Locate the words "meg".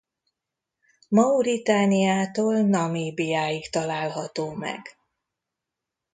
4.51-4.81